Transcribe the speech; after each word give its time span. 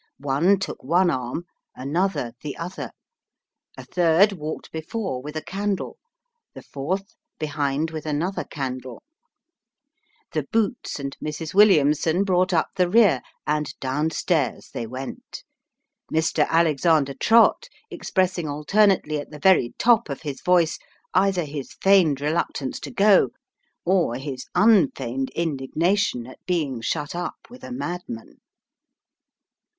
One 0.17 0.57
took 0.57 0.83
one 0.83 1.11
arm; 1.11 1.45
another, 1.75 2.33
the 2.41 2.57
other; 2.57 2.89
a 3.77 3.85
third, 3.85 4.33
walked 4.33 4.71
before 4.71 5.21
with 5.21 5.35
a 5.35 5.43
candle; 5.43 5.99
the 6.55 6.63
fourth, 6.63 7.13
behind 7.37 7.91
with 7.91 8.07
another 8.07 8.43
candle; 8.43 9.03
the 10.31 10.47
boots 10.51 10.99
and 10.99 11.15
Mrs. 11.23 11.53
Williamson 11.53 12.23
brought 12.23 12.51
up 12.51 12.69
the 12.77 12.89
rear; 12.89 13.21
and 13.45 13.75
down 13.79 14.09
stairs 14.09 14.71
they 14.73 14.87
went: 14.87 15.43
Mr. 16.11 16.47
Alexander 16.49 17.13
Trott 17.13 17.67
expressing 17.91 18.47
alternately 18.49 19.19
at 19.19 19.29
the 19.29 19.37
very 19.37 19.75
top 19.77 20.09
of 20.09 20.23
his 20.23 20.41
voice 20.41 20.79
Off 21.13 21.35
to 21.35 21.41
Gretna 21.43 21.43
Green. 21.43 21.45
317 21.45 21.53
either 21.53 21.57
his 21.59 21.73
feigned 21.79 22.21
reluctance 22.21 22.79
to 22.79 22.89
go, 22.91 23.29
or 23.85 24.15
his 24.15 24.47
unfeigned 24.55 25.29
indignation 25.35 26.25
at 26.25 26.43
being 26.47 26.81
shut 26.81 27.13
up 27.13 27.35
with 27.51 27.63
a 27.63 27.71
madman. 27.71 28.39